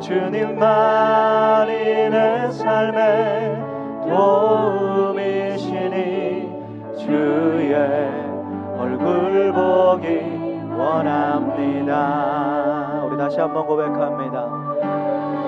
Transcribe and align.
주님만이 0.00 1.72
내 2.10 2.50
삶의 2.50 3.62
도움이시니 4.08 5.60
주의 6.98 7.74
얼굴 8.78 9.52
보기 9.52 10.40
원합니다. 10.76 11.94
우리 13.04 13.18
다시 13.18 13.38
한번 13.40 13.66
고백합니다. 13.66 14.46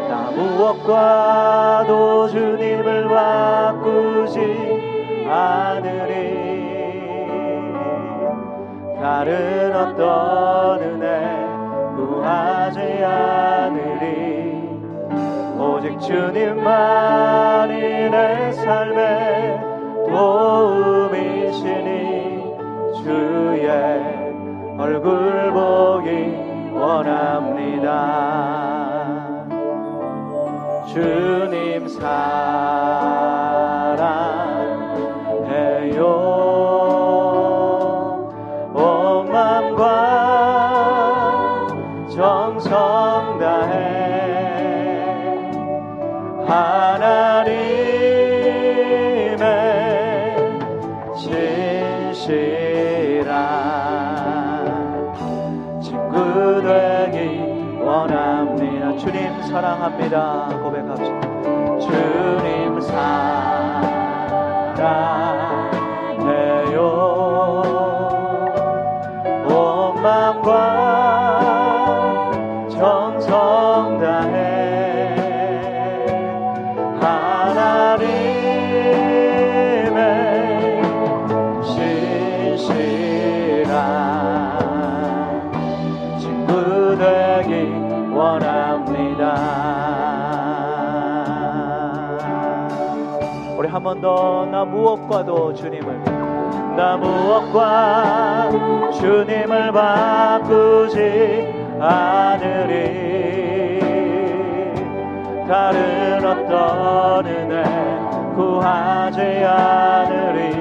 나 0.09 0.31
무엇과도 0.37 2.29
주님을 2.29 3.09
바꾸지 3.09 4.39
않으리 5.29 6.53
다른 9.01 9.75
어떤 9.75 10.81
은혜 10.83 11.53
구하지 11.97 13.03
않으리 13.05 14.42
오직 15.62 15.98
주님만이 16.01 17.70
내 18.11 18.51
삶의 18.53 19.61
도움이시니 20.09 21.62
주의 23.05 23.70
얼굴 24.77 25.53
보기 25.53 26.34
원합니다. 26.75 27.92
주님 30.89 31.87
사 31.87 33.81
사랑합니다. 59.53 60.48
고백합시다. 60.62 61.20
주님 61.78 62.81
사랑 62.81 63.83
더 94.03 94.45
나 94.51 94.65
무엇과도 94.65 95.55
주님을 95.55 96.03
나 96.77 96.97
무엇과 96.97 98.51
주님을 98.93 99.71
바꾸지 99.73 101.55
않으리. 101.81 102.83
다른 105.47 106.25
어떤 106.25 107.27
은혜 107.27 107.63
구하지 108.35 109.21
않으리. 109.45 110.53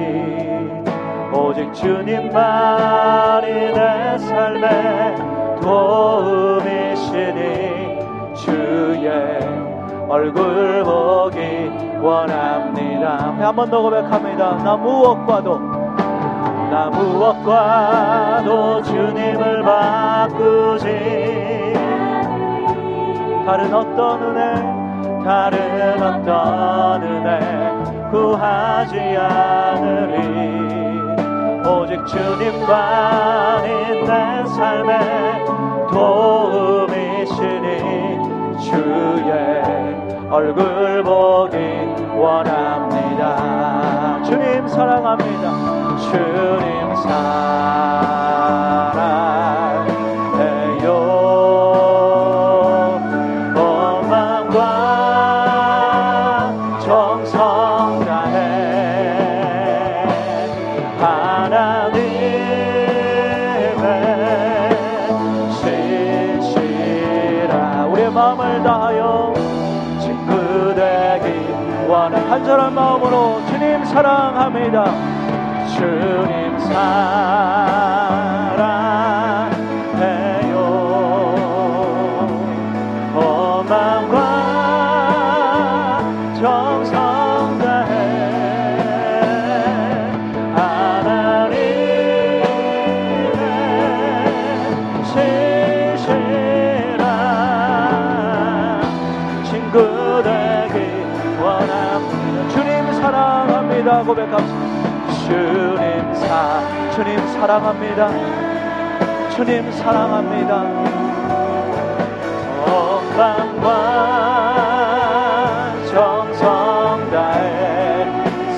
오직 1.34 1.74
주님만이 1.74 3.46
내 3.72 4.18
삶의 4.18 5.16
도움이시니 5.62 7.32
주의 8.36 9.61
얼굴 10.08 10.82
보기 10.84 11.70
원합니다. 12.00 13.34
한 13.38 13.54
번 13.56 13.70
더 13.70 13.80
고백합니다. 13.82 14.56
나 14.62 14.76
무엇과도 14.76 15.58
나 16.70 16.90
무엇과도 16.90 18.82
주님을 18.82 19.62
바꾸지. 19.62 20.86
다른 23.46 23.74
어떤 23.74 24.22
은혜 24.22 24.82
다른 25.24 26.02
어떤 26.02 27.02
은혜 27.02 28.10
구하지 28.10 28.98
않으리. 29.18 30.22
오직 31.68 32.04
주님만이 32.06 33.68
내 34.06 34.44
삶의 34.46 34.90
도움이시니 35.92 37.66
주의 38.60 39.30
얼굴 40.32 41.02
보기 41.02 41.58
원합니다. 42.16 44.22
주님 44.24 44.66
사랑합니다. 44.66 45.98
주님 45.98 46.96
사랑 47.02 49.21
사랑합니다. 74.62 74.84
주님 75.74 76.58
사 76.58 77.31
사랑합니다. 107.42 108.08
주님 109.30 109.72
사랑합니다. 109.72 110.62
건강과 112.64 113.68
정성 115.90 117.10
다해 117.10 118.06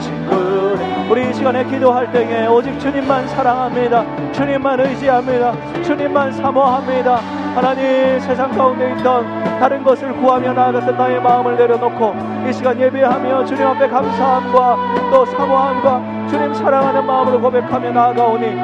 친구. 0.00 0.78
우리 1.10 1.30
이 1.30 1.34
시간에 1.34 1.64
기도할 1.64 2.12
때에 2.12 2.46
오직 2.46 2.78
주님만 2.78 3.26
사랑합니다. 3.26 4.04
주님만 4.30 4.78
의지합니다. 4.78 5.82
주님만 5.82 6.30
사모합니다 6.34 7.35
하나님 7.56 8.20
세상 8.20 8.50
가운데 8.50 8.92
있던 8.92 9.24
다른 9.58 9.82
것을 9.82 10.12
구하며 10.12 10.52
나아갔던 10.52 10.94
나의 10.94 11.22
마음을 11.22 11.56
내려놓고 11.56 12.14
이 12.46 12.52
시간 12.52 12.78
예배하며 12.78 13.46
주님 13.46 13.66
앞에 13.66 13.88
감사함과 13.88 15.10
또 15.10 15.24
사모함과 15.24 16.28
주님 16.28 16.52
사랑하는 16.52 17.06
마음으로 17.06 17.40
고백하며 17.40 17.92
나아가오니 17.92 18.56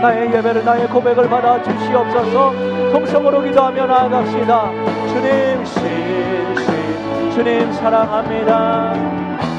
나의 0.00 0.32
예배를 0.32 0.64
나의 0.64 0.88
고백을 0.88 1.28
받아 1.28 1.62
주시옵소서. 1.62 2.52
통성으로 2.90 3.42
기도하며 3.42 3.86
나아갑시다. 3.86 4.70
주님 5.08 5.64
신신 5.66 7.30
주님 7.32 7.70
사랑합니다. 7.74 8.94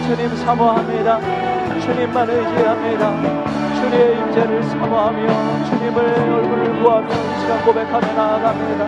주님 0.07 0.35
사모합니다. 0.37 1.19
주님만 1.79 2.27
의지합니다. 2.27 3.52
주님의 3.83 4.17
임재를 4.17 4.63
사모하며 4.63 5.65
주님의 5.65 5.97
얼굴을 5.97 6.81
구하며 6.81 7.07
이 7.09 7.39
시간 7.41 7.65
고백하며 7.65 8.13
나아갑니다. 8.13 8.85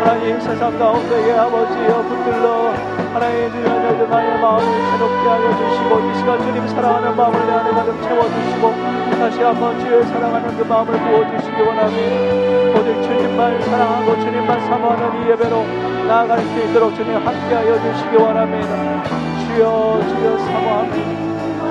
하나님 0.00 0.38
세상 0.40 0.78
가운데에 0.78 1.38
아버지여 1.38 2.02
붙들러 2.02 2.74
하나님 3.14 3.50
주여 3.50 4.06
나의 4.08 4.40
마음을 4.40 4.62
새롭게 4.62 5.28
하여 5.28 5.56
주시고 5.56 6.00
이 6.00 6.14
시간 6.18 6.38
주님 6.42 6.68
사랑하는 6.68 7.16
마음을 7.16 7.46
내 7.46 7.52
안에 7.52 7.70
가득 7.70 8.02
채워주시고 8.02 8.72
다시 9.18 9.40
한번 9.40 9.80
주의 9.80 10.04
사랑하는 10.04 10.58
그 10.58 10.62
마음을 10.64 10.92
부어주시기 10.98 11.62
원합니다. 11.62 12.80
오직 12.80 13.02
주님만 13.04 13.62
사랑하고 13.62 14.20
주님만 14.20 14.60
사모하는 14.66 15.24
이 15.24 15.30
예배로 15.30 15.64
나아갈 16.08 16.40
수 16.40 16.60
있도록 16.60 16.94
주님 16.94 17.16
함께하여 17.16 17.80
주시기 17.80 18.16
원합니다. 18.16 19.02
주여 19.46 20.00
주여 20.08 20.38
사모합니다. 20.38 21.24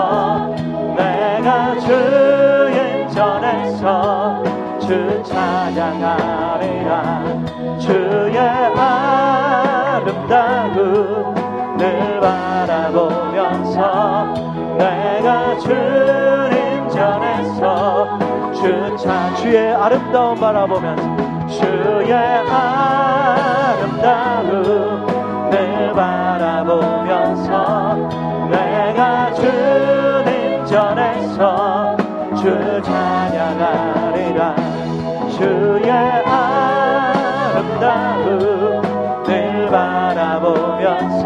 주의 1.89 3.09
전에서 3.09 4.43
주 4.79 5.23
찬양하리라 5.23 6.93
주의 7.79 8.37
아름다움을 9.97 10.27
바라보면서 12.21 13.77
내가 14.77 15.57
주님 15.57 16.89
전에서 16.89 18.19
주 18.53 18.95
찬 18.95 19.35
주의 19.37 19.73
아름다움 19.73 20.39
바라보면서 20.39 21.47
주의 21.47 22.13
아름다움을 23.73 24.29
바라보면서 25.95 27.49
주 32.69 32.81
찬양하리라. 32.83 34.55
주의 35.31 35.91
아름다움을 37.49 38.11
바라보면서 39.71 41.25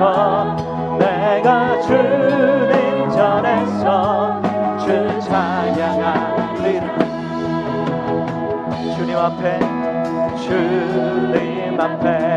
내가 0.98 1.82
주님 1.82 3.10
전에서 3.10 4.42
주 4.80 5.20
찬양하리라. 5.20 6.88
주님 8.96 9.18
앞에 9.18 9.60
주님 10.38 11.78
앞에 11.78 12.34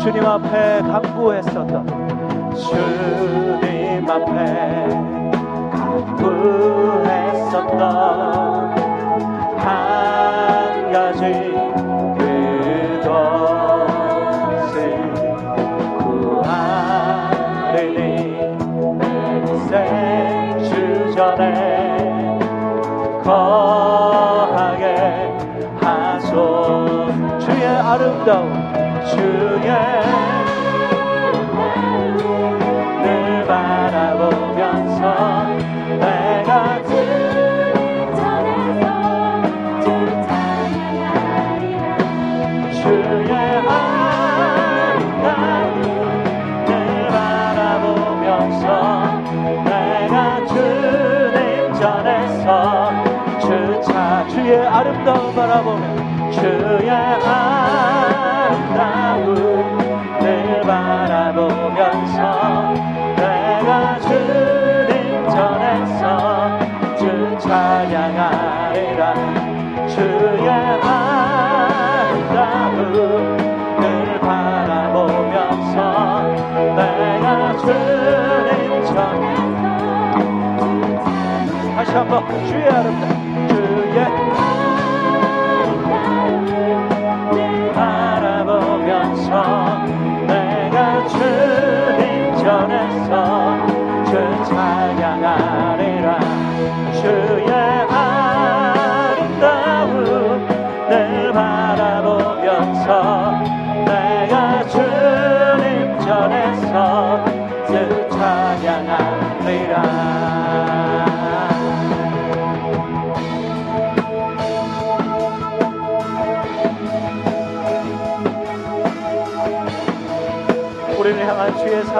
주님 0.00 0.24
앞에 0.24 0.80
간구했었던 0.80 1.86
주님 2.56 4.08
앞에 4.08 4.88
간구했었던 5.72 6.90
주의 54.30 54.66
아름다움 54.66 55.34
주차 55.34 55.34
주의 56.28 56.66
아름다움 56.66 57.99
내가 69.90 70.30
다시 81.74 81.92
한번 81.92 82.24
주의 82.46 82.68
아름다움 82.68 83.48
주의 83.48 84.04
바라보면서 87.72 89.30
내가 90.26 91.06
주님 91.08 92.36
전에서 92.36 93.14
주 94.04 94.10
찬양하리라. 94.44 96.08
주의 97.00 97.50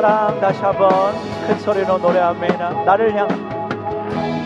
사랑 0.00 0.40
다시 0.40 0.62
한번 0.62 1.12
큰 1.46 1.58
소리로 1.58 1.98
노래합니다. 1.98 2.70
나를 2.84 3.14
향 3.14 3.28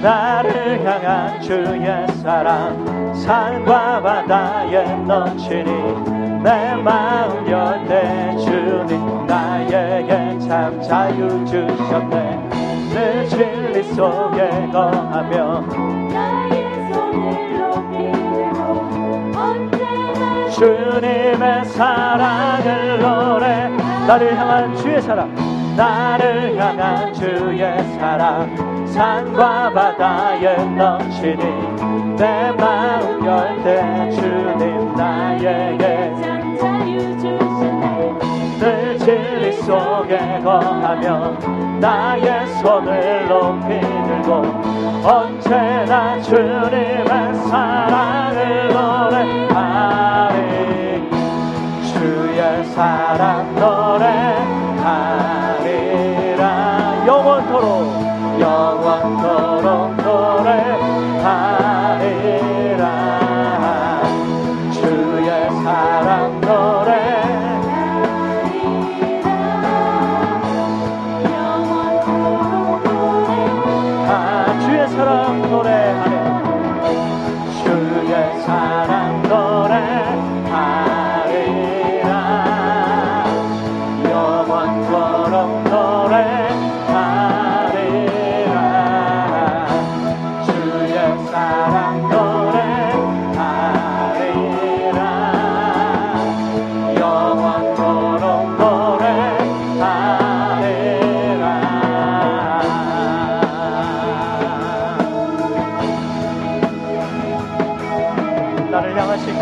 나를 0.02 0.84
향한 0.84 1.40
주의 1.40 2.08
사랑 2.23 3.14
산과 3.14 4.02
바다에 4.02 4.84
넘치니 5.04 6.42
내 6.42 6.75
마음 6.75 7.49
열때 7.49 8.37
주님 8.37 9.26
나에게 9.28 10.40
참 10.40 10.82
자유 10.82 11.44
주셨네 11.46 12.49
내 12.92 13.26
진리 13.28 13.84
속에 13.94 14.68
거하며 14.73 15.61
나의 16.12 16.92
손을 16.92 17.58
높이 17.58 18.12
들고 18.12 19.38
언제나 19.38 20.50
주님의 20.50 21.64
사랑을 21.66 22.99
노래 23.00 23.84
나를 24.06 24.37
향한 24.37 24.76
주의 24.76 25.00
사랑 25.00 25.43
나를 25.76 26.57
향한 26.57 27.12
주의 27.12 27.59
사랑 27.99 28.87
산과 28.87 29.73
바다에 29.73 30.57
넘치니 30.57 32.16
내 32.16 32.52
마음 32.52 33.26
열때 33.26 34.11
주님 34.12 34.95
나에게. 34.95 36.12
늘 38.61 38.99
진리 38.99 39.52
속에 39.52 40.40
거하며 40.45 41.35
나의 41.81 42.47
손을 42.62 43.28
높이 43.28 43.81
들고 43.81 44.31
언제나 45.04 46.21
주님의 46.23 47.35
사랑을 47.49 48.69
노래하리. 48.69 50.35
주의 51.93 52.64
사랑 52.66 53.54
노래하리라 53.57 55.24
영원토록 57.06 58.40
영원토록 58.40 59.93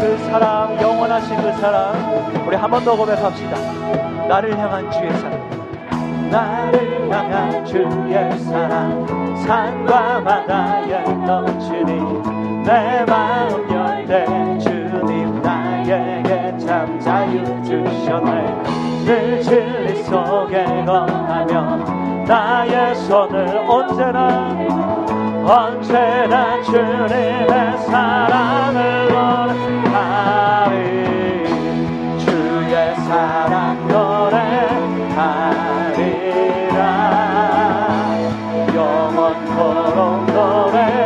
그 0.02 0.18
사랑 0.18 0.76
영원하신 0.82 1.36
그 1.36 1.52
사랑 1.60 1.94
우리 2.44 2.56
한 2.56 2.68
번 2.68 2.84
더 2.84 2.96
고백합시다. 2.96 3.56
나를 4.26 4.58
향한 4.58 4.90
주의 4.90 5.12
사랑. 5.12 6.28
나를 6.28 7.08
향한 7.08 7.64
주의 7.64 8.38
사랑. 8.40 9.06
산과 9.46 10.24
바다에 10.24 11.02
넘치니 11.04 12.64
내 12.64 13.04
마음 13.06 13.70
열대 13.70 14.58
주님 14.58 15.40
나에게 15.40 16.58
참 16.58 16.98
자유 16.98 17.44
주셨네. 17.62 18.62
늘 19.04 19.40
진리 19.40 20.02
속에 20.02 20.64
거하며 20.84 22.24
나의 22.26 22.94
손을 22.96 23.56
언제나 23.68 24.48
언제나 25.46 26.60
주님의 26.62 27.78
사랑을 27.86 29.08
노래 29.08 29.61
사랑 33.12 33.76
노래하리라. 33.88 34.38
영원토록 38.74 40.24
노래하리라. 40.32 41.02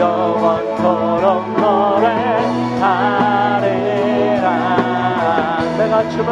영원토록 0.00 1.28
노래하리라. 1.60 2.18
내가 5.78 6.08
춤을 6.08 6.28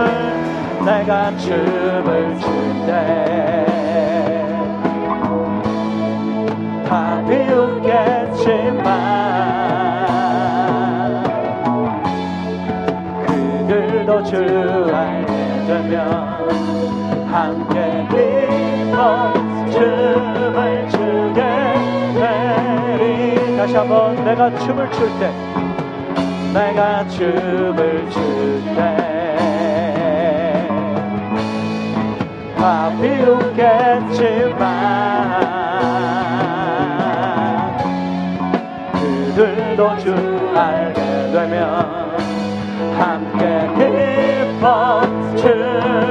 내가 0.84 1.36
춤을 1.36 2.36
출때 2.40 3.79
주 14.24 14.36
알게 14.94 15.32
되면 15.66 15.98
함께 17.30 18.06
기뻐 18.10 19.32
춤을 19.70 20.88
추게 20.88 21.40
다시 23.56 23.76
한번 23.76 24.24
내가 24.24 24.50
춤을 24.58 24.90
출 24.92 25.08
때 25.18 25.30
내가 26.52 27.06
춤을 27.08 28.10
출 28.10 28.62
때 28.74 29.10
다 32.60 32.90
비웃겠지만 33.00 34.60
그들도 38.92 39.96
주 39.98 40.14
알게 40.54 41.00
되면 41.32 42.09
함께 43.00 43.66
기뻐 43.78 45.00
춤 45.36 46.09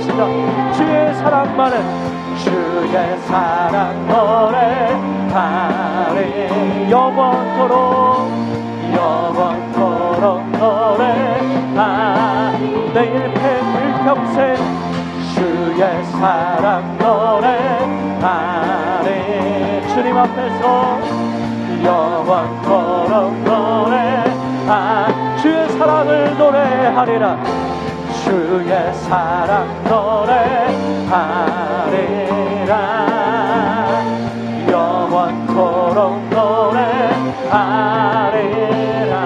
합시다. 0.00 0.26
주의 0.72 1.14
사랑만은 1.14 1.76
주의 2.38 3.18
사랑 3.26 4.06
노래하리 4.08 5.30
영원토록 6.90 8.30
영원토록 8.94 10.50
노래하 10.52 11.78
내일 12.94 13.34
평생 14.04 14.56
주의 15.34 16.04
사랑 16.04 16.96
노래하리 16.98 17.48
주님 19.88 20.16
앞에서 20.16 20.98
영원토록 21.84 23.32
노래하 23.44 25.06
주의 25.36 25.68
사랑을 25.70 26.36
노래하리라 26.38 27.69
주의 28.30 28.94
사랑 28.94 29.66
노래하리라. 29.88 31.10
영원토록 34.68 36.28
노래하리라. 36.30 37.10
하리라 37.50 39.18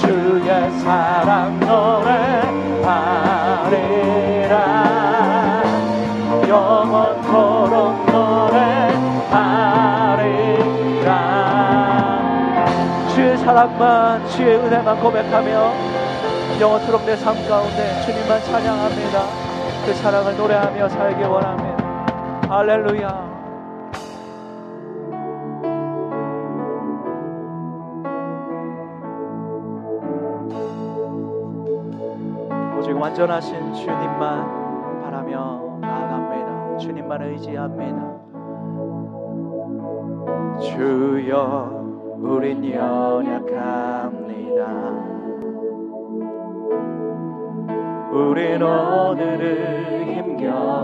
주의 0.00 0.50
사랑 0.80 1.60
노래하리라. 1.60 2.82
영원토록 6.48 8.06
노래하리라. 8.10 8.72
주의 13.14 13.38
사랑만 13.38 14.28
주의 14.28 14.56
은혜만 14.56 14.98
고백하며 14.98 15.91
영원토록 16.62 17.04
내 17.04 17.16
삶 17.16 17.34
가운데 17.48 18.00
주님만 18.06 18.40
찬양합니다 18.44 19.26
그 19.84 19.92
사랑을 19.94 20.36
노래하며 20.36 20.88
살기 20.90 21.24
원합니다 21.24 22.06
할렐루야 22.48 23.32
오직 32.78 32.96
완전하신 32.96 33.74
주님만 33.74 35.02
바라며 35.02 35.78
나아갑니다. 35.80 36.78
주님만 36.78 37.22
의지합니다. 37.22 38.12
주여, 40.60 42.16
우린 42.18 42.64
연약합니다. 42.72 44.22
우린 48.12 48.62
오늘을 48.62 50.04
힘겨워합니다. 50.04 50.82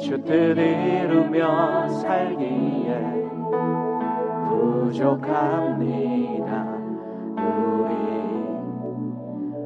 주뜻 0.00 0.56
이루며 0.56 1.86
살기에 1.90 3.28
부족합니다. 4.88 5.58
우리 7.36 7.92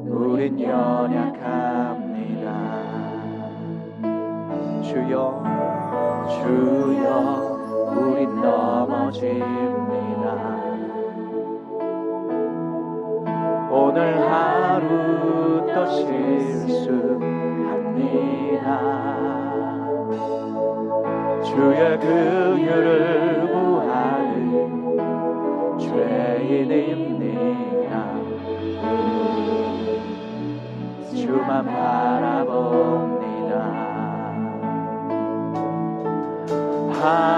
우린 0.09 0.59
연약합니다. 0.59 2.49
주여 4.83 5.43
주여 6.27 7.07
우린 7.95 8.35
넘어집니다. 8.41 9.43
오늘 13.75 14.21
하루 14.29 15.65
또 15.73 15.85
실수합니다. 15.87 17.17
주의 21.43 21.97
긍휼을 21.97 23.47
구하는 23.51 24.99
죄인입니다. 25.79 27.01
주만 31.15 31.65
바라봅니다. 31.65 32.53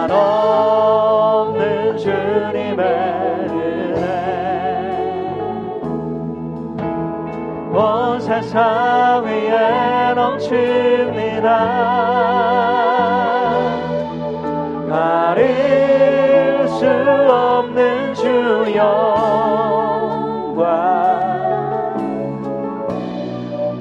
한없는 0.03 1.97
주님의 1.97 3.24
세상 8.45 9.25
위에 9.25 10.13
넘칩니다. 10.13 11.49
가릴 14.87 16.67
수 16.67 16.85
없는 17.31 18.13
주 18.13 18.27
영광 18.75 18.85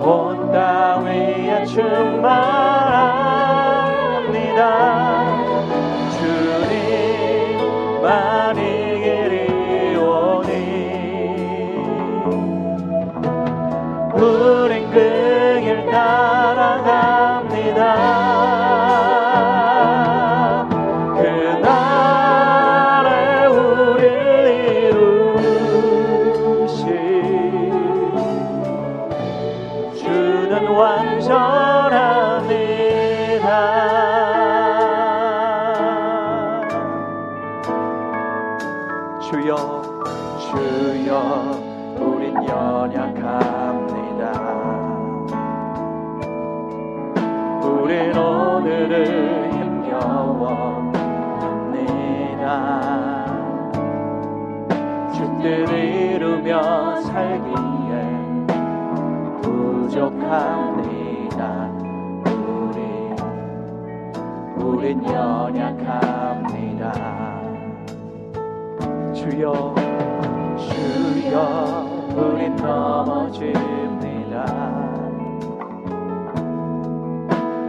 온 0.01 0.51
땅 0.51 1.05
위에 1.05 1.67
충만 1.67 2.54
주여 69.25 69.75
주여 70.59 71.35
우린 72.15 72.55
넘어집니다. 72.57 73.55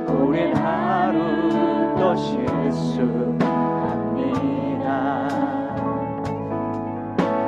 우린 0.10 0.54
하루 0.58 1.18
또 1.98 2.14
실수합니다. 2.18 3.40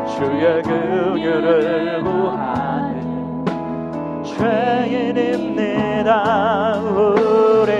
주의 0.07 0.63
긍휼을 0.63 2.01
구하는 2.01 3.45
죄인입니다. 4.23 6.13
우리 6.79 7.73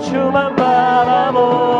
주만 0.00 0.56
바라봅 0.56 1.71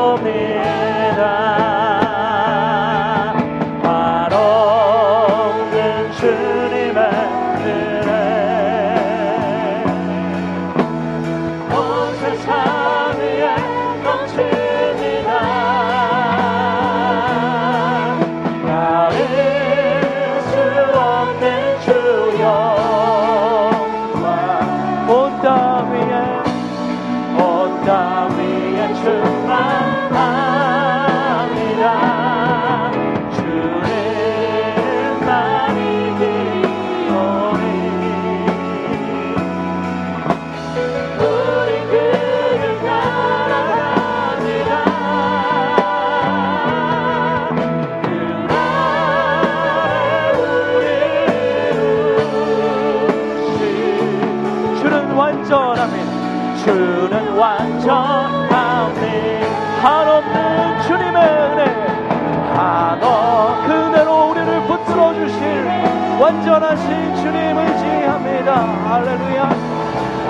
완전하신 66.32 67.14
주님을 67.16 67.66
지합니다. 67.76 68.62
할렐루야. 68.88 69.50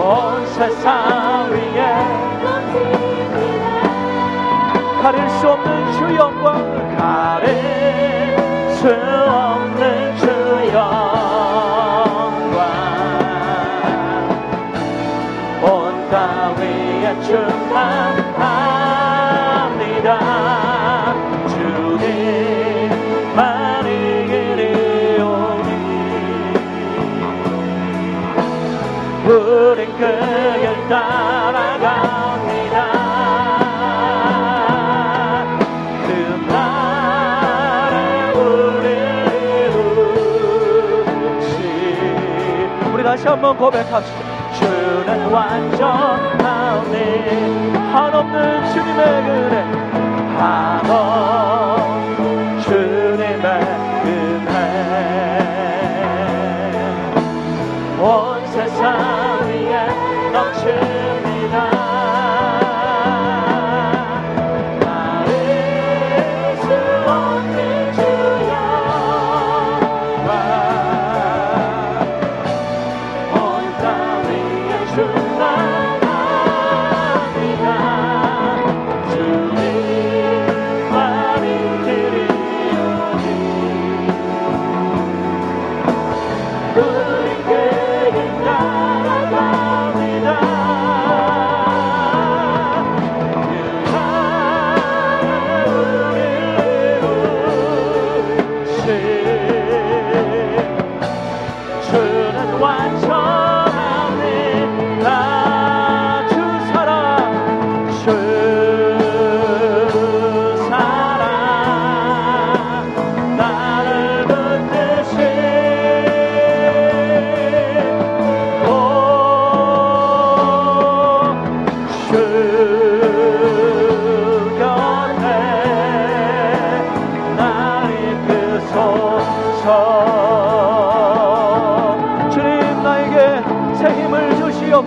온 0.00 0.46
세상 0.46 1.48
위에 1.50 1.82
가릴 5.00 5.30
수 5.30 5.48
없는 5.48 5.92
주 5.92 6.16
영광을 6.16 6.96
가릴 6.96 7.46
수 8.74 8.88
없는 8.88 9.51
날아갑니다. 30.92 32.76
그 36.07 36.12
한번 43.26 43.57
고백합시다 43.57 44.20
주는 44.52 45.31
완전하니 45.33 46.96
한없는 47.92 48.72
주님의 48.72 49.00
은혜 49.07 49.57
한없 50.37 52.02
주 52.62 53.01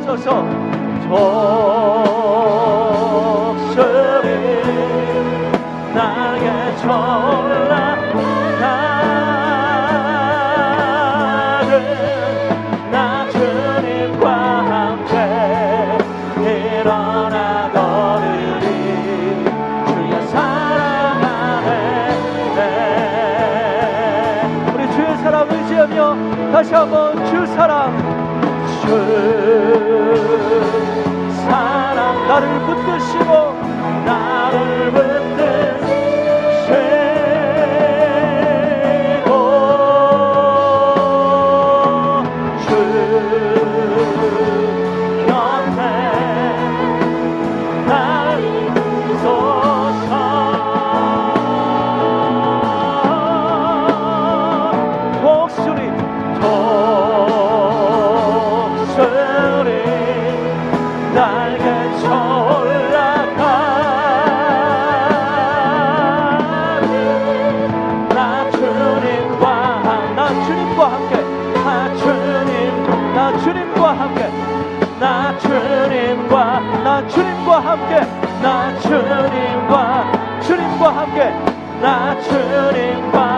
주시옵소서 0.01 2.14
함께 77.75 77.99
나 78.41 78.73
주님과 78.79 80.39
주님과 80.41 80.89
함께 80.95 81.29
나 81.81 82.17
주님과 82.21 83.34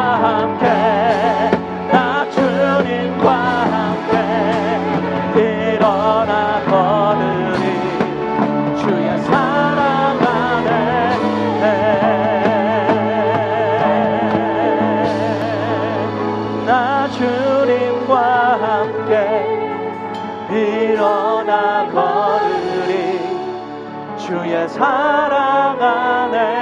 사랑 24.67 25.81
안에 25.81 26.57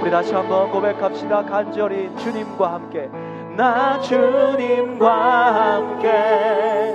우리 0.00 0.10
다시 0.10 0.32
한번 0.34 0.70
고백합시다. 0.70 1.44
간절히 1.44 2.14
주님과 2.16 2.74
함께. 2.74 3.10
나 3.56 3.98
주님과 4.00 5.76
함께 5.76 6.94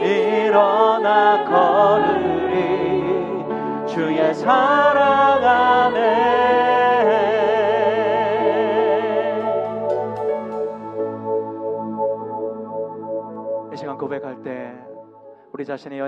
일어나 0.00 1.44
걸으리. 1.44 2.98
주의 3.86 4.34
사랑 4.34 5.44
안에 5.44 6.28
이 13.72 13.76
시간 13.76 13.98
고백할 13.98 14.42
때 14.42 14.72
우리 15.52 15.64
자신의 15.64 15.98
연 15.98 16.06